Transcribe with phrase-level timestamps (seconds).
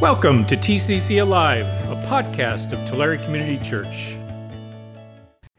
[0.00, 4.16] Welcome to TCC Alive, a podcast of Tulare Community Church.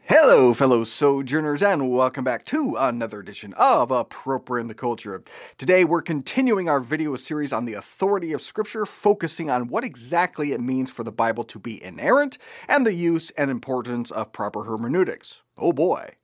[0.00, 5.22] Hello, fellow sojourners, and welcome back to another edition of Appropriating the Culture.
[5.58, 10.50] Today, we're continuing our video series on the authority of Scripture, focusing on what exactly
[10.50, 12.36] it means for the Bible to be inerrant
[12.68, 15.42] and the use and importance of proper hermeneutics.
[15.56, 16.16] Oh boy.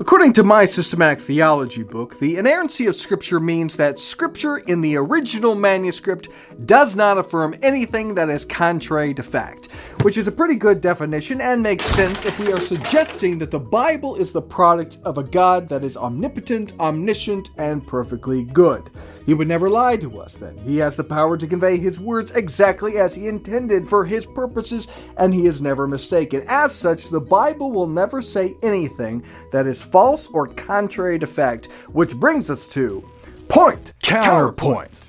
[0.00, 4.96] According to my systematic theology book, the inerrancy of Scripture means that Scripture in the
[4.96, 6.30] original manuscript
[6.64, 9.66] does not affirm anything that is contrary to fact,
[10.00, 13.60] which is a pretty good definition and makes sense if we are suggesting that the
[13.60, 18.88] Bible is the product of a God that is omnipotent, omniscient, and perfectly good.
[19.26, 20.56] He would never lie to us then.
[20.64, 24.88] He has the power to convey his words exactly as he intended for his purposes,
[25.18, 26.42] and he is never mistaken.
[26.48, 31.66] As such, the Bible will never say anything that is false or contrary to fact,
[31.92, 33.08] which brings us to
[33.48, 35.00] point counterpoint.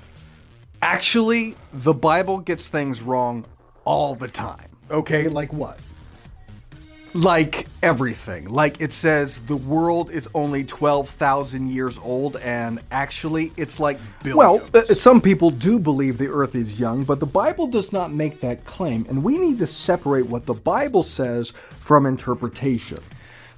[0.80, 3.44] Actually, the Bible gets things wrong
[3.84, 4.68] all the time.
[4.90, 5.78] Okay, like what?
[7.14, 8.48] Like everything.
[8.48, 14.36] Like it says the world is only 12,000 years old, and actually it's like billions.
[14.36, 18.12] Well, uh, some people do believe the earth is young, but the Bible does not
[18.12, 22.98] make that claim, and we need to separate what the Bible says from interpretation.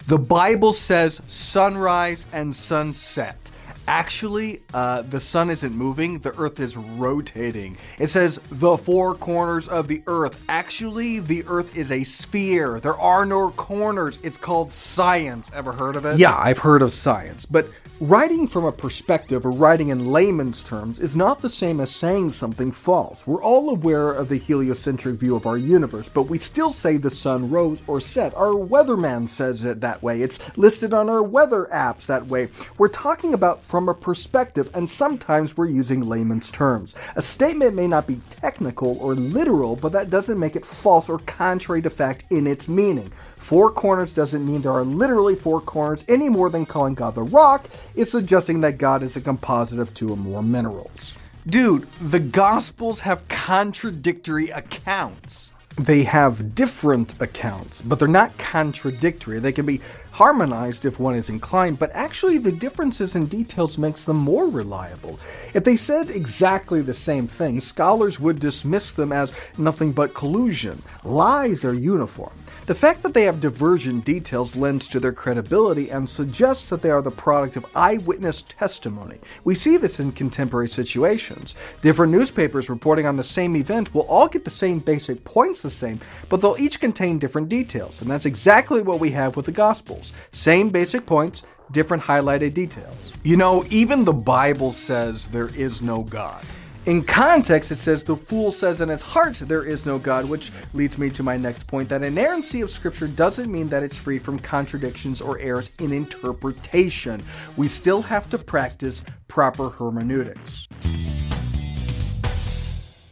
[0.06, 3.50] The Bible says sunrise and sunset.
[3.86, 7.77] Actually, uh, the sun isn't moving, the earth is rotating.
[7.98, 10.42] It says the four corners of the earth.
[10.48, 12.80] Actually, the earth is a sphere.
[12.80, 14.18] There are no corners.
[14.22, 15.50] It's called science.
[15.54, 16.18] Ever heard of it?
[16.18, 17.44] Yeah, I've heard of science.
[17.44, 17.66] But
[18.00, 22.28] Writing from a perspective or writing in layman's terms is not the same as saying
[22.28, 23.24] something false.
[23.24, 27.09] We're all aware of the heliocentric view of our universe, but we still say the
[27.09, 28.34] sun rose or set.
[28.34, 30.22] Our weatherman says it that way.
[30.22, 32.48] It's listed on our weather apps that way.
[32.78, 36.94] We're talking about from a perspective, and sometimes we're using layman's terms.
[37.16, 41.18] A statement may not be technical or literal, but that doesn't make it false or
[41.18, 43.10] contrary to fact in its meaning.
[43.34, 47.24] Four corners doesn't mean there are literally four corners any more than calling God the
[47.24, 47.68] rock.
[47.96, 51.12] It's suggesting that God is a composite of two or more minerals.
[51.44, 55.50] Dude, the Gospels have contradictory accounts.
[55.76, 59.41] They have different accounts, but they're not contradictory.
[59.41, 59.80] They can be
[60.14, 65.19] harmonized if one is inclined, but actually the differences in details makes them more reliable.
[65.54, 70.82] If they said exactly the same thing, scholars would dismiss them as nothing but collusion.
[71.03, 72.32] Lies are uniform.
[72.66, 76.88] The fact that they have divergent details lends to their credibility and suggests that they
[76.88, 79.19] are the product of eyewitness testimony.
[79.44, 81.54] We see this in contemporary situations.
[81.82, 85.69] Different newspapers reporting on the same event will all get the same basic points the
[85.69, 89.53] same, but they'll each contain different details, and that's exactly what we have with the
[89.53, 90.14] Gospels.
[90.30, 93.12] Same basic points, different highlighted details.
[93.24, 96.42] You know, even the Bible says there is no God.
[96.87, 100.53] In context, it says, The fool says in his heart, There is no God, which
[100.75, 104.19] leads me to my next point that inerrancy of Scripture doesn't mean that it's free
[104.19, 107.22] from contradictions or errors in interpretation.
[107.56, 110.69] We still have to practice proper hermeneutics.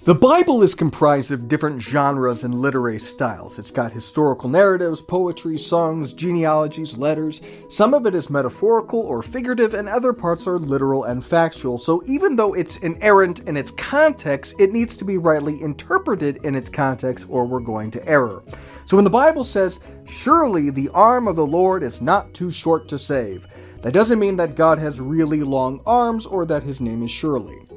[0.05, 3.57] The Bible is comprised of different genres and literary styles.
[3.57, 7.41] It's got historical narratives, poetry, songs, genealogies, letters.
[7.69, 11.79] Some of it is metaphorical or figurative, and other parts are literal and factual.
[11.79, 16.57] So even though it's inerrant in its context, it needs to be rightly interpreted in
[16.57, 18.43] its context, or we're going to error.
[18.87, 22.89] So when the Bible says, Surely the arm of the Lord is not too short
[22.89, 23.47] to save,
[23.83, 27.69] that doesn't mean that God has really long arms or that his name is Surely.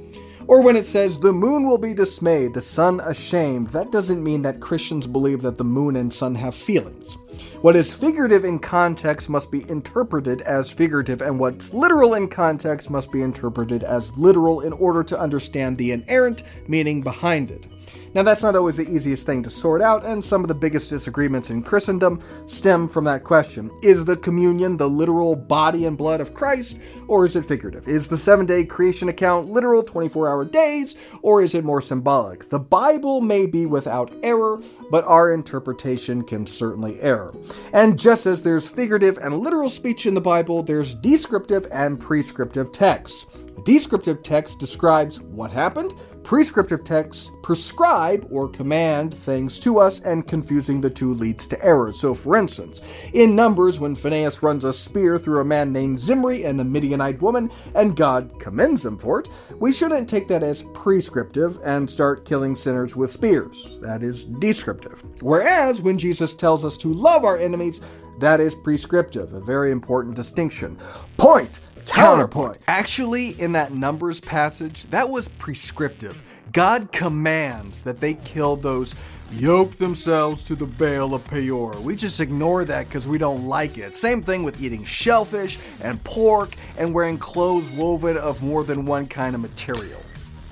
[0.48, 4.44] Or when it says, the moon will be dismayed, the sun ashamed, that doesn't mean
[4.44, 7.18] that Christians believe that the moon and sun have feelings.
[7.62, 12.90] What is figurative in context must be interpreted as figurative, and what's literal in context
[12.90, 17.68] must be interpreted as literal in order to understand the inerrant meaning behind it.
[18.16, 20.90] Now, that's not always the easiest thing to sort out, and some of the biggest
[20.90, 23.70] disagreements in Christendom stem from that question.
[23.82, 26.80] Is the communion the literal body and blood of Christ,
[27.10, 27.90] or is it figurative?
[27.90, 32.48] Is the seven day creation account literal 24 hour days, or is it more symbolic?
[32.48, 37.32] The Bible may be without error, but our interpretation can certainly err.
[37.74, 42.72] And just as there's figurative and literal speech in the Bible, there's descriptive and prescriptive
[42.72, 43.28] text.
[43.64, 45.94] Descriptive text describes what happened,
[46.26, 52.00] Prescriptive texts prescribe or command things to us, and confusing the two leads to errors.
[52.00, 52.82] So, for instance,
[53.14, 57.22] in Numbers, when Phinehas runs a spear through a man named Zimri and a Midianite
[57.22, 59.30] woman, and God commends them for it,
[59.60, 63.78] we shouldn't take that as prescriptive and start killing sinners with spears.
[63.84, 65.04] That is descriptive.
[65.22, 67.82] Whereas, when Jesus tells us to love our enemies,
[68.18, 70.80] that is prescriptive, a very important distinction.
[71.18, 71.60] Point!
[71.88, 72.58] Counterpoint.
[72.68, 76.22] Actually, in that Numbers passage, that was prescriptive.
[76.52, 78.96] God commands that they kill those
[79.32, 81.74] yoke themselves to the Baal of Peor.
[81.82, 83.94] We just ignore that because we don't like it.
[83.94, 89.08] Same thing with eating shellfish and pork and wearing clothes woven of more than one
[89.08, 90.00] kind of material.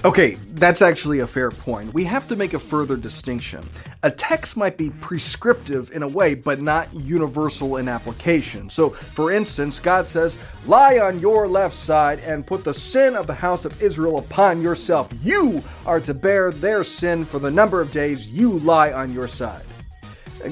[0.05, 1.93] Okay, that's actually a fair point.
[1.93, 3.65] We have to make a further distinction.
[4.03, 8.69] A text might be prescriptive in a way, but not universal in application.
[8.69, 13.27] So, for instance, God says, Lie on your left side and put the sin of
[13.27, 15.09] the house of Israel upon yourself.
[15.23, 19.29] You are to bear their sin for the number of days you lie on your
[19.29, 19.63] side.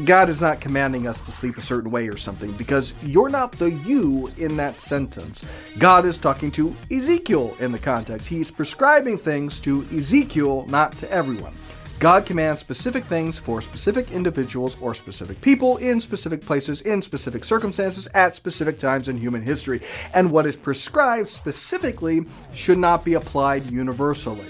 [0.05, 3.51] God is not commanding us to sleep a certain way or something because you're not
[3.53, 5.45] the you in that sentence.
[5.79, 8.27] God is talking to Ezekiel in the context.
[8.27, 11.53] He's prescribing things to Ezekiel, not to everyone.
[11.99, 17.43] God commands specific things for specific individuals or specific people in specific places, in specific
[17.43, 19.81] circumstances, at specific times in human history.
[20.15, 24.47] And what is prescribed specifically should not be applied universally.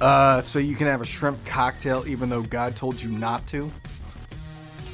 [0.00, 3.68] Uh, so you can have a shrimp cocktail even though God told you not to?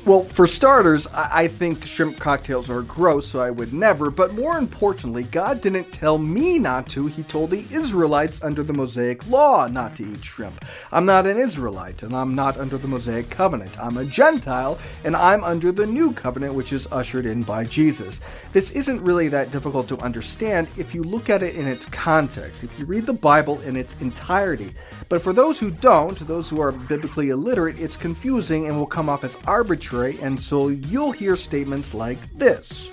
[0.08, 4.10] Well, for starters, I think shrimp cocktails are gross, so I would never.
[4.10, 7.08] But more importantly, God didn't tell me not to.
[7.08, 10.64] He told the Israelites under the Mosaic law not to eat shrimp.
[10.92, 13.78] I'm not an Israelite, and I'm not under the Mosaic covenant.
[13.78, 18.22] I'm a Gentile, and I'm under the new covenant, which is ushered in by Jesus.
[18.54, 22.64] This isn't really that difficult to understand if you look at it in its context,
[22.64, 24.72] if you read the Bible in its entirety.
[25.10, 29.10] But for those who don't, those who are biblically illiterate, it's confusing and will come
[29.10, 32.90] off as arbitrary and so you'll hear statements like this.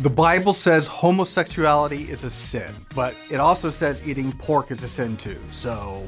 [0.00, 4.88] The Bible says homosexuality is a sin, but it also says eating pork is a
[4.88, 6.06] sin too, so.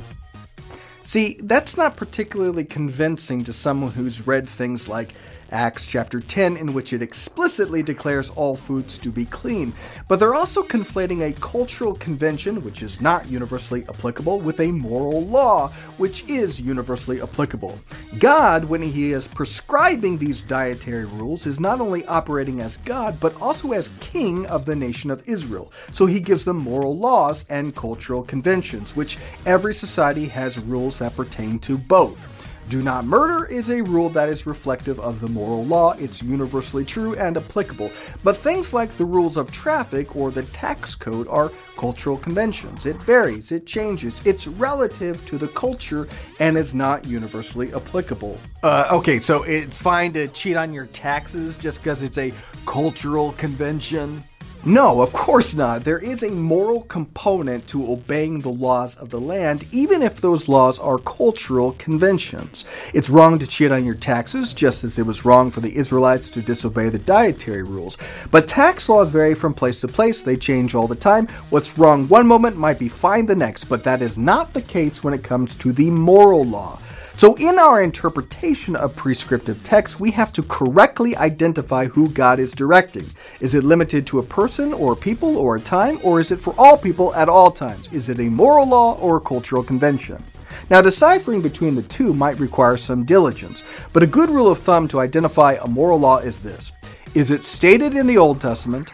[1.04, 5.14] See, that's not particularly convincing to someone who's read things like
[5.50, 9.72] Acts chapter 10, in which it explicitly declares all foods to be clean.
[10.06, 15.24] But they're also conflating a cultural convention, which is not universally applicable, with a moral
[15.24, 17.78] law, which is universally applicable.
[18.18, 23.40] God, when he is prescribing these dietary rules, is not only operating as God, but
[23.40, 25.72] also as king of the nation of Israel.
[25.92, 31.16] So he gives them moral laws and cultural conventions, which every society has rules that
[31.16, 32.37] pertain to both.
[32.68, 35.92] Do not murder is a rule that is reflective of the moral law.
[35.92, 37.90] It's universally true and applicable.
[38.22, 42.84] But things like the rules of traffic or the tax code are cultural conventions.
[42.84, 46.08] It varies, it changes, it's relative to the culture
[46.40, 48.38] and is not universally applicable.
[48.62, 52.32] Uh, okay, so it's fine to cheat on your taxes just because it's a
[52.66, 54.22] cultural convention?
[54.64, 55.84] No, of course not.
[55.84, 60.48] There is a moral component to obeying the laws of the land, even if those
[60.48, 62.66] laws are cultural conventions.
[62.92, 66.28] It's wrong to cheat on your taxes, just as it was wrong for the Israelites
[66.30, 67.96] to disobey the dietary rules.
[68.32, 71.28] But tax laws vary from place to place, they change all the time.
[71.50, 75.04] What's wrong one moment might be fine the next, but that is not the case
[75.04, 76.80] when it comes to the moral law.
[77.18, 82.52] So, in our interpretation of prescriptive text, we have to correctly identify who God is
[82.52, 83.06] directing.
[83.40, 86.38] Is it limited to a person or a people or a time, or is it
[86.38, 87.92] for all people at all times?
[87.92, 90.22] Is it a moral law or a cultural convention?
[90.70, 94.86] Now, deciphering between the two might require some diligence, but a good rule of thumb
[94.86, 96.70] to identify a moral law is this
[97.16, 98.92] Is it stated in the Old Testament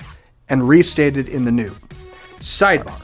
[0.49, 1.73] and restated in the New?
[2.41, 3.04] Sidebar.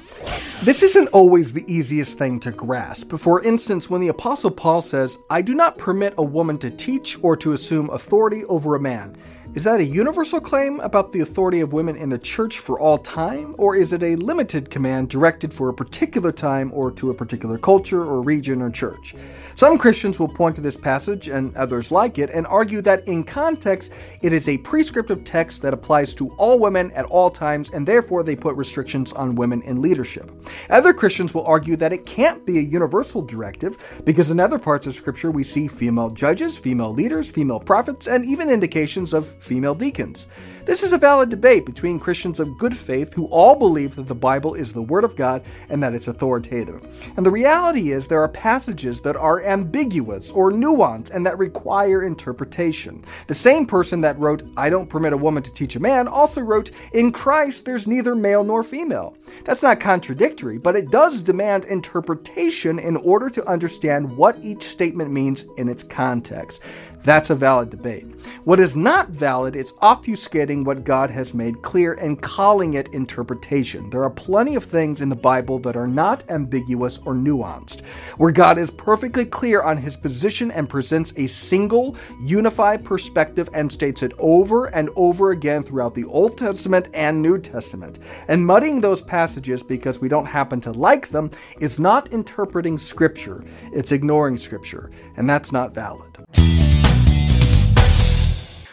[0.62, 3.16] This isn't always the easiest thing to grasp.
[3.16, 7.18] For instance, when the Apostle Paul says, I do not permit a woman to teach
[7.22, 9.16] or to assume authority over a man,
[9.54, 12.98] is that a universal claim about the authority of women in the church for all
[12.98, 17.14] time, or is it a limited command directed for a particular time or to a
[17.14, 19.14] particular culture or region or church?
[19.56, 23.24] Some Christians will point to this passage and others like it and argue that in
[23.24, 23.92] context
[24.22, 28.22] it is a prescriptive text that applies to all women at all times and therefore
[28.22, 30.30] they put restrictions on women in leadership.
[30.70, 34.86] Other Christians will argue that it can't be a universal directive because in other parts
[34.86, 39.74] of Scripture we see female judges, female leaders, female prophets, and even indications of female
[39.74, 40.26] deacons.
[40.66, 44.14] This is a valid debate between Christians of good faith who all believe that the
[44.14, 46.86] Bible is the Word of God and that it's authoritative.
[47.16, 52.02] And the reality is there are passages that are ambiguous or nuanced and that require
[52.02, 53.02] interpretation.
[53.26, 56.42] The same person that wrote, I don't permit a woman to teach a man, also
[56.42, 59.16] wrote, In Christ there's neither male nor female.
[59.44, 65.10] That's not contradictory, but it does demand interpretation in order to understand what each statement
[65.10, 66.60] means in its context.
[67.02, 68.04] That's a valid debate.
[68.44, 73.88] What is not valid is obfuscating what God has made clear and calling it interpretation.
[73.90, 77.82] There are plenty of things in the Bible that are not ambiguous or nuanced,
[78.16, 83.70] where God is perfectly clear on his position and presents a single, unified perspective and
[83.70, 88.00] states it over and over again throughout the Old Testament and New Testament.
[88.26, 91.30] And muddying those passages because we don't happen to like them
[91.60, 96.16] is not interpreting Scripture, it's ignoring Scripture, and that's not valid.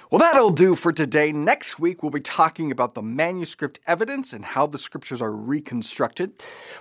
[0.10, 1.34] Well, that'll do for today.
[1.34, 6.32] Next week, we'll be talking about the manuscript evidence and how the scriptures are reconstructed.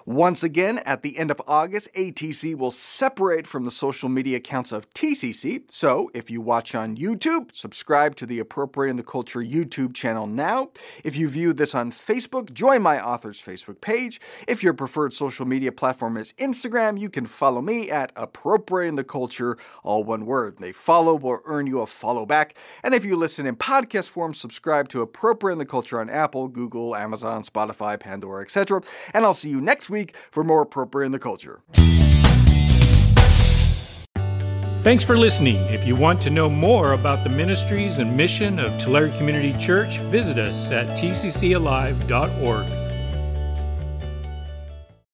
[0.04, 4.71] Once again, at the end of August, ATC will separate from the social media accounts
[4.71, 5.64] of TCC.
[5.68, 10.71] So, if you watch on YouTube, subscribe to the Appropriating the Culture YouTube channel now.
[11.02, 14.21] If you view this on Facebook, join my author's Facebook page.
[14.47, 19.02] If your preferred social media platform is Instagram, you can follow me at Appropriating the
[19.02, 20.59] Culture, all one word.
[20.59, 22.54] They follow will earn you a follow back.
[22.85, 26.95] And if you listen in podcast form, subscribe to Appropriating the Culture on Apple, Google,
[26.95, 28.80] Amazon, Spotify, Pandora, etc.
[29.12, 31.61] And I'll see you next week for more Appropriating the Culture.
[34.83, 35.56] Thanks for listening.
[35.56, 39.99] If you want to know more about the ministries and mission of Tulare Community Church,
[40.02, 42.86] visit us at tccalive.org.